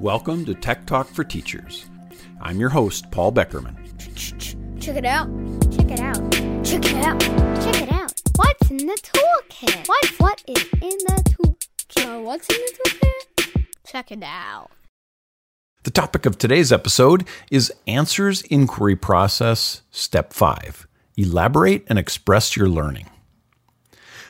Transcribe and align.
Welcome 0.00 0.44
to 0.44 0.54
Tech 0.54 0.86
Talk 0.86 1.08
for 1.08 1.24
Teachers. 1.24 1.86
I'm 2.40 2.58
your 2.60 2.68
host, 2.68 3.10
Paul 3.10 3.32
Beckermann. 3.32 3.76
Check 4.80 4.96
it 4.96 5.04
out. 5.04 5.28
Check 5.72 5.90
it 5.90 6.00
out. 6.00 6.32
Check 6.64 6.84
it 6.84 7.04
out. 7.04 7.20
Check 7.20 7.82
it 7.82 7.92
out. 7.92 8.12
What's 8.36 8.70
in 8.70 8.78
the 8.78 8.98
toolkit? 9.02 9.88
What 9.88 10.06
what 10.18 10.42
is 10.46 10.62
in 10.72 10.98
the 11.06 11.22
toolkit? 11.24 12.22
What's 12.22 12.48
in 12.48 12.56
the 12.56 12.90
toolkit? 12.90 13.66
Check 13.86 14.12
it 14.12 14.22
out. 14.22 14.70
The 15.84 15.90
topic 15.90 16.26
of 16.26 16.38
today's 16.38 16.72
episode 16.72 17.26
is 17.50 17.72
Answers 17.86 18.42
Inquiry 18.42 18.96
Process, 18.96 19.82
Step 19.90 20.32
5. 20.32 20.88
Elaborate 21.16 21.84
and 21.88 21.98
express 21.98 22.56
your 22.56 22.68
learning. 22.68 23.08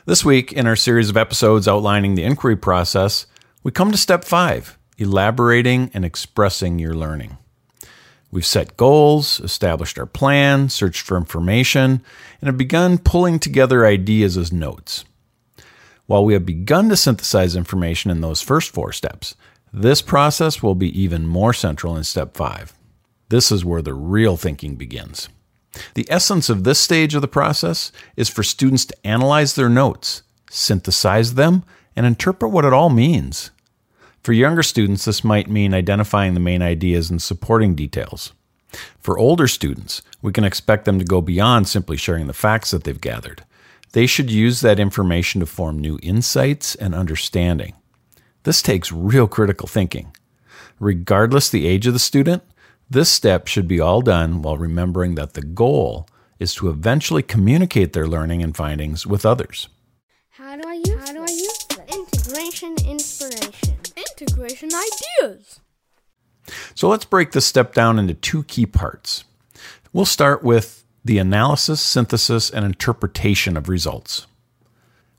This 0.06 0.24
week, 0.24 0.52
in 0.52 0.66
our 0.66 0.76
series 0.76 1.08
of 1.08 1.16
episodes 1.16 1.66
outlining 1.66 2.14
the 2.14 2.24
inquiry 2.24 2.56
process, 2.56 3.26
we 3.64 3.72
come 3.72 3.90
to 3.90 3.98
Step 3.98 4.24
5 4.24 4.78
elaborating 4.96 5.90
and 5.92 6.04
expressing 6.04 6.78
your 6.78 6.94
learning. 6.94 7.36
We've 8.30 8.46
set 8.46 8.76
goals, 8.76 9.40
established 9.40 9.98
our 9.98 10.06
plan, 10.06 10.68
searched 10.68 11.00
for 11.00 11.16
information, 11.16 12.00
and 12.40 12.46
have 12.46 12.56
begun 12.56 12.98
pulling 12.98 13.40
together 13.40 13.84
ideas 13.84 14.36
as 14.36 14.52
notes. 14.52 15.04
While 16.06 16.24
we 16.24 16.34
have 16.34 16.46
begun 16.46 16.88
to 16.90 16.96
synthesize 16.96 17.56
information 17.56 18.12
in 18.12 18.20
those 18.20 18.40
first 18.40 18.72
four 18.72 18.92
steps, 18.92 19.34
this 19.72 20.00
process 20.00 20.62
will 20.62 20.76
be 20.76 21.00
even 21.00 21.26
more 21.26 21.52
central 21.52 21.96
in 21.96 22.04
step 22.04 22.36
five. 22.36 22.72
This 23.30 23.50
is 23.50 23.64
where 23.64 23.82
the 23.82 23.94
real 23.94 24.36
thinking 24.36 24.76
begins. 24.76 25.28
The 25.94 26.06
essence 26.08 26.48
of 26.48 26.62
this 26.62 26.78
stage 26.78 27.16
of 27.16 27.22
the 27.22 27.26
process 27.26 27.90
is 28.16 28.28
for 28.28 28.44
students 28.44 28.84
to 28.84 29.06
analyze 29.06 29.56
their 29.56 29.68
notes, 29.68 30.22
synthesize 30.50 31.34
them, 31.34 31.64
and 31.96 32.06
interpret 32.06 32.52
what 32.52 32.64
it 32.64 32.72
all 32.72 32.90
means. 32.90 33.50
For 34.24 34.32
younger 34.32 34.62
students, 34.62 35.04
this 35.04 35.22
might 35.22 35.50
mean 35.50 35.74
identifying 35.74 36.32
the 36.32 36.40
main 36.40 36.62
ideas 36.62 37.10
and 37.10 37.20
supporting 37.20 37.74
details. 37.74 38.32
For 38.98 39.18
older 39.18 39.46
students, 39.46 40.00
we 40.22 40.32
can 40.32 40.44
expect 40.44 40.86
them 40.86 40.98
to 40.98 41.04
go 41.04 41.20
beyond 41.20 41.68
simply 41.68 41.98
sharing 41.98 42.26
the 42.26 42.32
facts 42.32 42.70
that 42.70 42.84
they've 42.84 43.00
gathered. 43.00 43.44
They 43.92 44.06
should 44.06 44.30
use 44.30 44.62
that 44.62 44.80
information 44.80 45.40
to 45.40 45.46
form 45.46 45.78
new 45.78 45.98
insights 46.02 46.74
and 46.74 46.94
understanding. 46.94 47.74
This 48.44 48.62
takes 48.62 48.90
real 48.90 49.28
critical 49.28 49.68
thinking. 49.68 50.16
Regardless 50.80 51.50
the 51.50 51.66
age 51.66 51.86
of 51.86 51.92
the 51.92 51.98
student, 51.98 52.42
this 52.88 53.10
step 53.10 53.46
should 53.46 53.68
be 53.68 53.78
all 53.78 54.00
done 54.00 54.40
while 54.40 54.56
remembering 54.56 55.16
that 55.16 55.34
the 55.34 55.42
goal 55.42 56.08
is 56.38 56.54
to 56.54 56.70
eventually 56.70 57.22
communicate 57.22 57.92
their 57.92 58.08
learning 58.08 58.42
and 58.42 58.56
findings 58.56 59.06
with 59.06 59.26
others. 59.26 59.68
How 60.30 60.56
do 60.56 60.66
I 60.66 60.74
use 60.74 61.08
How 61.08 61.12
do 61.12 61.20
I 61.20 61.30
use 61.30 61.66
this? 61.66 61.94
Integration 61.94 62.74
inspiration. 62.88 63.73
Integration 64.26 64.70
ideas. 64.72 65.60
So 66.74 66.88
let's 66.88 67.04
break 67.04 67.32
this 67.32 67.44
step 67.44 67.74
down 67.74 67.98
into 67.98 68.14
two 68.14 68.44
key 68.44 68.64
parts. 68.64 69.24
We'll 69.92 70.06
start 70.06 70.42
with 70.42 70.82
the 71.04 71.18
analysis, 71.18 71.82
synthesis, 71.82 72.48
and 72.48 72.64
interpretation 72.64 73.54
of 73.54 73.68
results. 73.68 74.26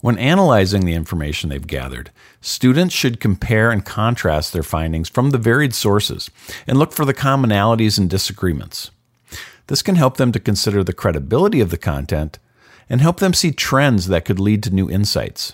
When 0.02 0.17
analyzing 0.17 0.86
the 0.86 0.94
information 0.94 1.50
they've 1.50 1.67
gathered, 1.67 2.09
students 2.42 2.95
should 2.95 3.20
compare 3.20 3.70
and 3.70 3.86
contrast 3.86 4.53
their 4.53 4.64
findings 4.64 5.08
from 5.08 5.30
the 5.30 5.38
varied 5.38 5.76
sources 5.76 6.31
and 6.66 6.80
look 6.80 6.92
for 6.92 7.06
the 7.06 7.14
commonalities 7.14 8.00
and 8.00 8.09
disagreements. 8.09 8.89
This 9.67 9.83
can 9.83 9.98
help 9.98 10.17
them 10.17 10.31
to 10.31 10.39
consider 10.39 10.83
the 10.83 10.94
credibility 10.94 11.61
of 11.61 11.70
the 11.70 11.78
content 11.78 12.39
and 12.89 13.02
help 13.02 13.20
them 13.20 13.36
see 13.36 13.52
trends 13.52 14.08
that 14.08 14.26
could 14.26 14.39
lead 14.39 14.64
to 14.64 14.73
new 14.73 14.89
insights. 14.89 15.53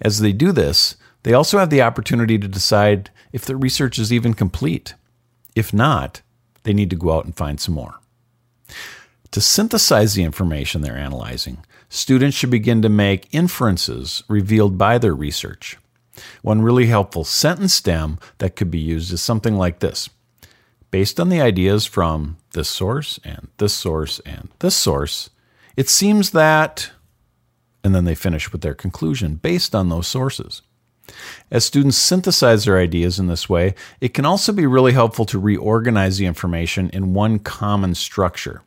As 0.00 0.18
they 0.18 0.32
do 0.32 0.50
this, 0.50 0.96
they 1.22 1.32
also 1.32 1.58
have 1.58 1.70
the 1.70 1.82
opportunity 1.82 2.38
to 2.38 2.48
decide 2.48 3.10
if 3.32 3.44
their 3.44 3.56
research 3.56 3.98
is 3.98 4.12
even 4.12 4.34
complete. 4.34 4.94
If 5.54 5.72
not, 5.72 6.22
they 6.64 6.72
need 6.72 6.90
to 6.90 6.96
go 6.96 7.12
out 7.12 7.24
and 7.24 7.36
find 7.36 7.60
some 7.60 7.74
more. 7.74 8.00
To 9.30 9.40
synthesize 9.40 10.14
the 10.14 10.24
information 10.24 10.82
they're 10.82 10.96
analyzing, 10.96 11.64
students 11.88 12.36
should 12.36 12.50
begin 12.50 12.82
to 12.82 12.88
make 12.88 13.32
inferences 13.32 14.22
revealed 14.28 14.76
by 14.76 14.98
their 14.98 15.14
research. 15.14 15.78
One 16.42 16.62
really 16.62 16.86
helpful 16.86 17.24
sentence 17.24 17.72
stem 17.72 18.18
that 18.38 18.56
could 18.56 18.70
be 18.70 18.78
used 18.78 19.12
is 19.12 19.22
something 19.22 19.56
like 19.56 19.78
this 19.78 20.10
Based 20.90 21.18
on 21.18 21.30
the 21.30 21.40
ideas 21.40 21.86
from 21.86 22.36
this 22.52 22.68
source 22.68 23.18
and 23.24 23.48
this 23.56 23.72
source 23.72 24.20
and 24.26 24.50
this 24.58 24.76
source, 24.76 25.30
it 25.74 25.88
seems 25.88 26.32
that, 26.32 26.90
and 27.82 27.94
then 27.94 28.04
they 28.04 28.14
finish 28.14 28.52
with 28.52 28.60
their 28.60 28.74
conclusion 28.74 29.36
based 29.36 29.74
on 29.74 29.88
those 29.88 30.06
sources. 30.06 30.60
As 31.50 31.64
students 31.64 31.96
synthesize 31.96 32.64
their 32.64 32.78
ideas 32.78 33.18
in 33.18 33.26
this 33.26 33.48
way, 33.48 33.74
it 34.00 34.14
can 34.14 34.24
also 34.24 34.52
be 34.52 34.66
really 34.66 34.92
helpful 34.92 35.24
to 35.26 35.38
reorganize 35.38 36.18
the 36.18 36.26
information 36.26 36.90
in 36.90 37.14
one 37.14 37.38
common 37.38 37.94
structure. 37.94 38.62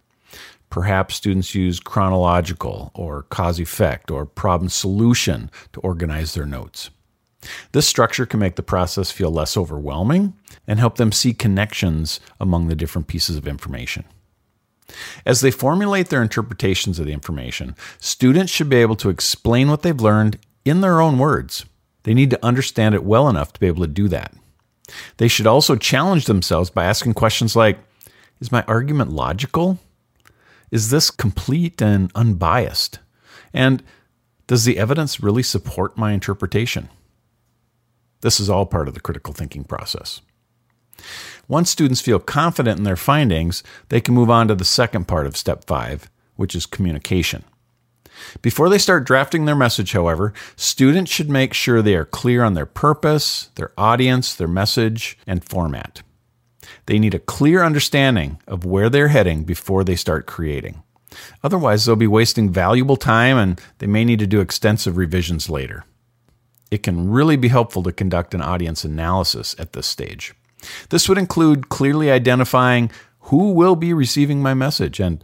Perhaps 0.70 1.16
students 1.16 1.56
use 1.56 1.80
chronological 1.80 2.92
or 2.94 3.24
cause 3.24 3.60
effect 3.60 4.12
or 4.12 4.26
problem 4.26 4.70
solution 4.70 5.50
to 5.74 5.80
organize 5.82 6.34
their 6.34 6.46
notes. 6.46 6.90
This 7.72 7.88
structure 7.88 8.26
can 8.26 8.40
make 8.40 8.56
the 8.56 8.64
process 8.64 9.12
feel 9.12 9.32
less 9.32 9.56
overwhelming 9.56 10.34
and 10.68 10.80
help 10.80 10.98
them 10.98 11.12
see 11.12 11.34
connections 11.34 12.20
among 12.40 12.68
the 12.68 12.76
different 12.76 13.08
pieces 13.08 13.38
of 13.38 13.48
information. 13.48 14.04
As 15.26 15.42
they 15.42 15.52
formulate 15.52 16.10
their 16.10 16.22
interpretations 16.22 17.00
of 17.00 17.06
the 17.06 17.14
information, 17.14 17.76
students 18.00 18.52
should 18.52 18.70
be 18.70 18.78
able 18.78 18.96
to 18.98 19.10
explain 19.10 19.70
what 19.70 19.82
they've 19.82 20.00
learned 20.00 20.40
in 20.64 20.82
their 20.82 21.02
own 21.02 21.18
words. 21.18 21.66
They 22.06 22.14
need 22.14 22.30
to 22.30 22.46
understand 22.46 22.94
it 22.94 23.04
well 23.04 23.28
enough 23.28 23.52
to 23.54 23.60
be 23.60 23.66
able 23.66 23.82
to 23.82 23.92
do 23.92 24.08
that. 24.10 24.32
They 25.18 25.28
should 25.28 25.48
also 25.48 25.76
challenge 25.76 26.26
themselves 26.26 26.70
by 26.70 26.86
asking 26.86 27.16
questions 27.16 27.56
like 27.56 27.80
Is 28.40 28.52
my 28.52 28.64
argument 28.68 29.12
logical? 29.12 29.80
Is 30.70 30.92
this 30.92 31.10
complete 31.10 31.82
and 31.82 32.12
unbiased? 32.14 33.00
And 33.54 33.82
does 34.46 34.66
the 34.66 34.78
evidence 34.78 35.20
really 35.20 35.42
support 35.42 35.98
my 35.98 36.12
interpretation? 36.12 36.90
This 38.22 38.40
is 38.40 38.52
all 38.52 38.68
part 38.68 38.88
of 38.88 38.94
the 38.94 39.00
critical 39.00 39.34
thinking 39.34 39.64
process. 39.64 40.22
Once 41.48 41.72
students 41.72 42.02
feel 42.02 42.20
confident 42.20 42.78
in 42.78 42.84
their 42.84 42.96
findings, 42.96 43.64
they 43.90 44.00
can 44.00 44.14
move 44.14 44.30
on 44.30 44.48
to 44.48 44.56
the 44.56 44.66
second 44.66 45.08
part 45.08 45.26
of 45.26 45.36
step 45.36 45.66
five, 45.66 46.10
which 46.36 46.56
is 46.56 46.68
communication. 46.68 47.44
Before 48.42 48.70
they 48.70 48.78
start 48.78 49.06
drafting 49.06 49.46
their 49.46 49.56
message, 49.56 49.92
however, 49.92 50.34
students 50.56 51.12
should 51.12 51.30
make 51.30 51.54
sure 51.54 51.82
they 51.82 51.96
are 51.96 52.06
clear 52.06 52.44
on 52.44 52.54
their 52.54 52.66
purpose, 52.66 53.50
their 53.56 53.72
audience, 53.78 54.34
their 54.36 54.48
message, 54.48 55.18
and 55.28 55.44
format. 55.44 56.02
They 56.86 57.00
need 57.00 57.14
a 57.14 57.20
clear 57.20 57.64
understanding 57.64 58.40
of 58.48 58.66
where 58.66 58.90
they're 58.90 59.10
heading 59.10 59.44
before 59.44 59.84
they 59.84 59.96
start 59.96 60.26
creating. 60.26 60.84
Otherwise, 61.44 61.86
they'll 61.86 61.96
be 61.96 62.08
wasting 62.08 62.52
valuable 62.52 62.98
time 62.98 63.38
and 63.38 63.62
they 63.78 63.88
may 63.88 64.04
need 64.04 64.20
to 64.20 64.28
do 64.28 64.42
extensive 64.42 64.98
revisions 64.98 65.50
later. 65.50 65.84
It 66.72 66.84
can 66.84 67.10
really 67.10 67.38
be 67.38 67.48
helpful 67.48 67.84
to 67.84 67.92
conduct 67.92 68.34
an 68.34 68.42
audience 68.42 68.84
analysis 68.84 69.56
at 69.58 69.74
this 69.74 69.88
stage. 69.88 70.34
This 70.90 71.08
would 71.08 71.18
include 71.18 71.70
clearly 71.70 72.12
identifying 72.12 72.92
who 73.22 73.52
will 73.52 73.76
be 73.76 73.94
receiving 73.94 74.42
my 74.42 74.54
message 74.54 75.00
and 75.00 75.24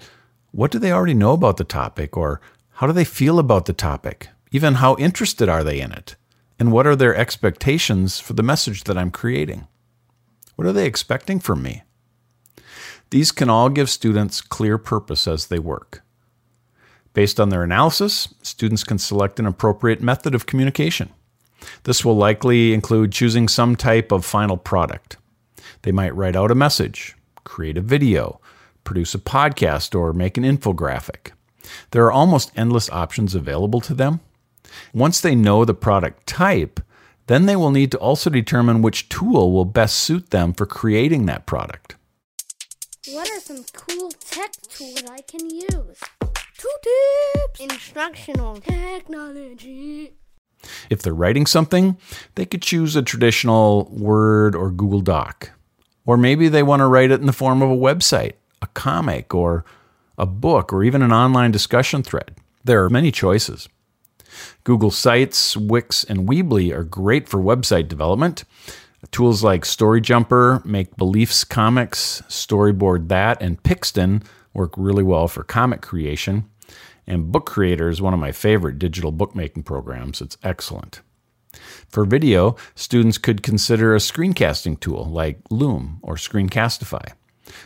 what 0.52 0.72
do 0.72 0.80
they 0.80 0.92
already 0.92 1.14
know 1.14 1.34
about 1.34 1.58
the 1.58 1.64
topic 1.64 2.18
or 2.18 2.42
how 2.82 2.88
do 2.88 2.94
they 2.94 3.06
feel 3.06 3.38
about 3.38 3.66
the 3.66 3.74
topic? 3.74 4.30
Even 4.52 4.74
how 4.74 4.96
interested 4.96 5.48
are 5.48 5.64
they 5.64 5.80
in 5.80 5.92
it? 5.92 6.16
And 6.58 6.72
what 6.72 6.88
are 6.88 6.96
their 6.96 7.16
expectations 7.16 8.20
for 8.20 8.34
the 8.34 8.42
message 8.42 8.86
that 8.86 8.98
I'm 8.98 9.12
creating? 9.12 9.68
What 10.56 10.68
are 10.68 10.74
they 10.74 10.88
expecting 10.88 11.40
from 11.40 11.62
me? 11.62 11.84
These 13.12 13.32
can 13.32 13.52
all 13.52 13.70
give 13.70 13.88
students 13.88 14.42
clear 14.42 14.80
purpose 14.80 15.28
as 15.28 15.46
they 15.46 15.60
work. 15.60 16.02
Based 17.14 17.40
on 17.40 17.50
their 17.50 17.62
analysis, 17.62 18.34
students 18.42 18.84
can 18.84 18.98
select 18.98 19.40
an 19.40 19.46
appropriate 19.46 20.02
method 20.02 20.34
of 20.34 20.48
communication. 20.48 21.12
This 21.84 22.04
will 22.04 22.18
likely 22.18 22.74
include 22.74 23.12
choosing 23.12 23.48
some 23.48 23.76
type 23.76 24.12
of 24.12 24.26
final 24.26 24.58
product. 24.58 25.18
They 25.84 25.92
might 25.92 26.16
write 26.16 26.36
out 26.36 26.50
a 26.50 26.56
message, 26.56 27.16
create 27.44 27.78
a 27.78 27.82
video, 27.82 28.42
produce 28.84 29.14
a 29.14 29.20
podcast, 29.20 29.94
or 29.94 30.14
make 30.14 30.36
an 30.36 30.44
infographic. 30.44 31.34
There 31.92 32.06
are 32.06 32.12
almost 32.12 32.52
endless 32.56 32.90
options 32.90 33.36
available 33.36 33.82
to 33.82 33.94
them. 33.94 34.20
Once 34.94 35.20
they 35.22 35.36
know 35.36 35.66
the 35.66 35.74
product 35.74 36.28
type, 36.28 36.80
then 37.28 37.46
they 37.46 37.56
will 37.56 37.72
need 37.72 37.92
to 37.92 37.98
also 37.98 38.30
determine 38.30 38.82
which 38.82 39.10
tool 39.10 39.52
will 39.52 39.66
best 39.66 39.96
suit 40.00 40.30
them 40.32 40.54
for 40.54 40.66
creating 40.66 41.26
that 41.26 41.46
product. 41.46 41.96
What 43.12 43.30
are 43.30 43.40
some 43.40 43.64
cool 43.74 44.12
tech 44.12 44.52
tools 44.70 45.04
I 45.10 45.22
can 45.22 45.50
use? 45.50 46.00
Two 46.58 46.70
tips. 46.84 47.60
Instructional 47.60 48.58
technology. 48.58 50.14
If 50.90 51.02
they're 51.02 51.14
writing 51.14 51.46
something, 51.46 51.98
they 52.36 52.46
could 52.46 52.62
choose 52.62 52.96
a 52.96 53.02
traditional 53.02 53.90
Word 53.92 54.56
or 54.56 54.70
Google 54.70 55.02
Doc. 55.02 55.52
Or 56.06 56.18
maybe 56.18 56.50
they 56.50 56.64
want 56.64 56.82
to 56.82 56.88
write 56.88 57.12
it 57.12 57.20
in 57.20 57.26
the 57.26 57.34
form 57.34 57.62
of 57.62 57.72
a 57.72 57.76
website, 57.76 58.34
a 58.62 58.68
comic, 58.68 59.34
or 59.34 59.66
a 60.22 60.26
book, 60.28 60.72
or 60.72 60.84
even 60.84 61.02
an 61.02 61.12
online 61.12 61.52
discussion 61.52 62.04
thread. 62.04 62.36
There 62.64 62.84
are 62.84 62.90
many 62.90 63.12
choices. 63.12 63.68
Google 64.64 64.92
Sites, 64.92 65.58
Wix, 65.58 66.04
and 66.04 66.30
Weebly 66.30 66.72
are 66.72 66.84
great 66.84 67.28
for 67.28 67.40
website 67.40 67.88
development. 67.88 68.44
Tools 69.10 69.44
like 69.44 69.64
Storyjumper, 69.64 70.64
Make 70.64 70.96
Beliefs 70.96 71.44
Comix, 71.44 72.22
Storyboard 72.30 73.08
That, 73.08 73.42
and 73.42 73.62
Pixton 73.64 74.22
work 74.54 74.74
really 74.78 75.02
well 75.02 75.28
for 75.28 75.44
comic 75.44 75.82
creation. 75.82 76.48
And 77.08 77.32
Book 77.32 77.48
Creator 77.48 77.90
is 77.90 78.00
one 78.00 78.14
of 78.14 78.20
my 78.20 78.32
favorite 78.32 78.78
digital 78.78 79.12
bookmaking 79.12 79.64
programs. 79.64 80.22
It's 80.22 80.38
excellent. 80.44 81.02
For 81.90 82.06
video, 82.06 82.56
students 82.76 83.18
could 83.18 83.42
consider 83.42 83.96
a 83.96 84.00
screencasting 84.00 84.80
tool 84.80 85.04
like 85.06 85.40
Loom 85.50 86.00
or 86.04 86.14
Screencastify. 86.14 87.14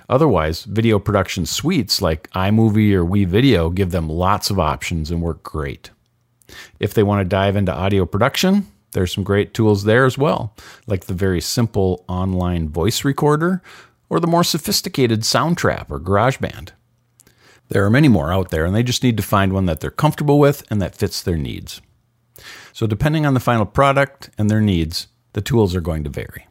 Otherwise, 0.09 0.63
video 0.63 0.99
production 0.99 1.45
suites 1.45 2.01
like 2.01 2.29
iMovie 2.31 2.93
or 2.93 3.05
WeVideo 3.05 3.73
give 3.73 3.91
them 3.91 4.09
lots 4.09 4.49
of 4.49 4.59
options 4.59 5.11
and 5.11 5.21
work 5.21 5.43
great. 5.43 5.91
If 6.79 6.93
they 6.93 7.03
want 7.03 7.21
to 7.21 7.25
dive 7.25 7.55
into 7.55 7.73
audio 7.73 8.05
production, 8.05 8.67
there's 8.91 9.13
some 9.13 9.23
great 9.23 9.53
tools 9.53 9.83
there 9.83 10.05
as 10.05 10.17
well, 10.17 10.55
like 10.87 11.05
the 11.05 11.13
very 11.13 11.41
simple 11.41 12.05
online 12.07 12.69
voice 12.69 13.03
recorder 13.03 13.61
or 14.09 14.19
the 14.19 14.27
more 14.27 14.43
sophisticated 14.43 15.21
Soundtrap 15.21 15.89
or 15.89 15.99
GarageBand. 15.99 16.69
There 17.69 17.83
are 17.83 17.89
many 17.89 18.07
more 18.07 18.31
out 18.31 18.51
there, 18.51 18.65
and 18.65 18.75
they 18.75 18.83
just 18.83 19.03
need 19.03 19.17
to 19.17 19.23
find 19.23 19.51
one 19.51 19.65
that 19.65 19.79
they're 19.79 19.91
comfortable 19.91 20.39
with 20.39 20.63
and 20.69 20.81
that 20.81 20.95
fits 20.95 21.21
their 21.21 21.37
needs. 21.37 21.81
So, 22.73 22.85
depending 22.85 23.25
on 23.25 23.33
the 23.33 23.39
final 23.39 23.65
product 23.65 24.29
and 24.37 24.49
their 24.49 24.61
needs, 24.61 25.07
the 25.33 25.41
tools 25.41 25.75
are 25.75 25.81
going 25.81 26.03
to 26.03 26.09
vary. 26.09 26.47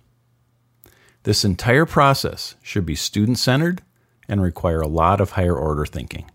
This 1.25 1.45
entire 1.45 1.87
process 1.87 2.55
should 2.63 2.85
be 2.85 2.95
student 2.95 3.39
centered 3.39 3.83
and 4.29 4.43
require 4.43 4.81
a 4.81 4.87
lot 4.87 5.23
of 5.23 5.33
higher 5.33 5.57
order 5.57 5.87
thinking. 5.87 6.31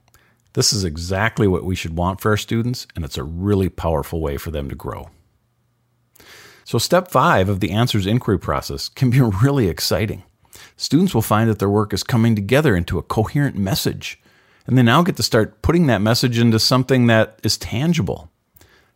This 0.54 0.74
is 0.74 0.84
exactly 0.84 1.48
what 1.48 1.64
we 1.64 1.76
should 1.76 1.96
want 1.96 2.20
for 2.20 2.32
our 2.32 2.38
students, 2.38 2.88
and 2.96 3.06
it's 3.06 3.18
a 3.18 3.24
really 3.24 3.70
powerful 3.70 4.20
way 4.20 4.38
for 4.38 4.50
them 4.50 4.68
to 4.68 4.76
grow. 4.76 5.10
So, 6.66 6.80
step 6.80 7.12
five 7.12 7.50
of 7.50 7.60
the 7.60 7.70
answers 7.70 8.08
inquiry 8.08 8.40
process 8.40 8.90
can 8.90 9.12
be 9.12 9.22
really 9.44 9.68
exciting. 9.68 10.24
Students 10.76 11.14
will 11.14 11.22
find 11.22 11.50
that 11.50 11.60
their 11.60 11.70
work 11.70 11.94
is 11.94 12.04
coming 12.04 12.36
together 12.36 12.76
into 12.76 12.98
a 12.98 13.04
coherent 13.04 13.56
message, 13.56 14.20
and 14.66 14.76
they 14.76 14.84
now 14.84 15.04
get 15.04 15.18
to 15.18 15.24
start 15.24 15.62
putting 15.62 15.86
that 15.86 16.02
message 16.02 16.40
into 16.40 16.58
something 16.58 17.06
that 17.08 17.40
is 17.44 17.58
tangible. 17.58 18.32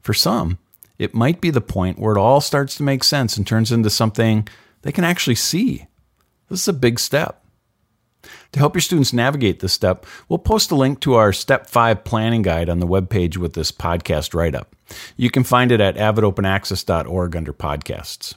For 0.02 0.16
some, 0.16 0.58
it 0.98 1.14
might 1.14 1.40
be 1.40 1.52
the 1.52 1.62
point 1.62 2.00
where 2.00 2.16
it 2.16 2.20
all 2.20 2.42
starts 2.42 2.76
to 2.78 2.84
make 2.84 3.04
sense 3.04 3.38
and 3.38 3.46
turns 3.46 3.72
into 3.72 3.92
something 3.92 4.48
they 4.84 4.92
can 4.92 5.04
actually 5.04 5.36
see. 5.36 5.88
This 6.50 6.62
is 6.62 6.68
a 6.68 6.74
big 6.74 7.00
step. 7.00 7.44
To 8.54 8.60
help 8.60 8.76
your 8.76 8.82
students 8.82 9.12
navigate 9.12 9.60
this 9.60 9.74
step, 9.74 10.06
we'll 10.30 10.40
post 10.40 10.72
a 10.72 10.76
link 10.76 11.00
to 11.02 11.16
our 11.16 11.34
Step 11.34 11.68
5 11.68 12.04
planning 12.04 12.42
guide 12.42 12.70
on 12.70 12.80
the 12.80 12.88
webpage 12.88 13.38
with 13.38 13.54
this 13.54 13.72
podcast 13.72 14.34
write 14.34 14.56
up. 14.56 14.76
You 15.18 15.30
can 15.30 15.44
find 15.44 15.72
it 15.72 15.82
at 15.82 15.96
avidopenaccess.org 15.96 17.36
under 17.36 17.54
podcasts. 17.54 18.36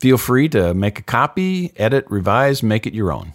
Feel 0.00 0.18
free 0.18 0.48
to 0.50 0.74
make 0.74 0.98
a 0.98 1.02
copy, 1.02 1.72
edit, 1.76 2.04
revise, 2.08 2.62
make 2.62 2.86
it 2.86 2.94
your 2.94 3.10
own. 3.10 3.32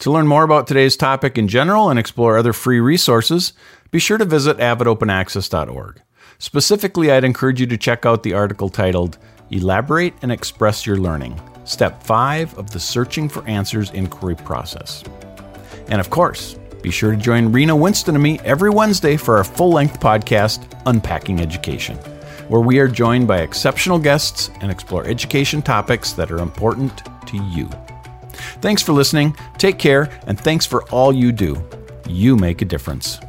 To 0.00 0.10
learn 0.10 0.26
more 0.26 0.42
about 0.42 0.66
today's 0.66 0.96
topic 0.96 1.38
in 1.38 1.48
general 1.48 1.90
and 1.90 1.98
explore 1.98 2.36
other 2.36 2.52
free 2.52 2.80
resources, 2.80 3.52
be 3.90 3.98
sure 3.98 4.18
to 4.18 4.24
visit 4.24 4.58
avidopenaccess.org. 4.58 6.02
Specifically, 6.38 7.12
I'd 7.12 7.24
encourage 7.24 7.60
you 7.60 7.66
to 7.66 7.76
check 7.76 8.04
out 8.04 8.22
the 8.22 8.32
article 8.34 8.68
titled 8.68 9.18
Elaborate 9.52 10.14
and 10.22 10.32
Express 10.32 10.86
Your 10.86 10.96
Learning 10.96 11.40
Step 11.64 12.02
5 12.02 12.58
of 12.58 12.70
the 12.70 12.80
Searching 12.80 13.28
for 13.28 13.46
Answers 13.46 13.90
inquiry 13.90 14.34
process. 14.34 15.04
And 15.88 16.00
of 16.00 16.10
course, 16.10 16.56
be 16.82 16.90
sure 16.90 17.12
to 17.12 17.16
join 17.16 17.52
Rena 17.52 17.76
Winston 17.76 18.16
and 18.16 18.22
me 18.22 18.40
every 18.40 18.70
Wednesday 18.70 19.16
for 19.16 19.36
our 19.36 19.44
full 19.44 19.70
length 19.70 20.00
podcast, 20.00 20.64
Unpacking 20.86 21.40
Education, 21.40 21.96
where 22.48 22.60
we 22.60 22.80
are 22.80 22.88
joined 22.88 23.28
by 23.28 23.42
exceptional 23.42 23.98
guests 23.98 24.50
and 24.60 24.70
explore 24.70 25.06
education 25.06 25.62
topics 25.62 26.12
that 26.14 26.32
are 26.32 26.40
important 26.40 27.02
to 27.26 27.36
you. 27.44 27.70
Thanks 28.60 28.82
for 28.82 28.92
listening, 28.92 29.36
take 29.58 29.78
care, 29.78 30.10
and 30.26 30.38
thanks 30.38 30.66
for 30.66 30.82
all 30.90 31.12
you 31.12 31.30
do. 31.30 31.62
You 32.08 32.36
make 32.36 32.62
a 32.62 32.64
difference. 32.64 33.20